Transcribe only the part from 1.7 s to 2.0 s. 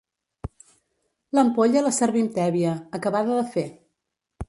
la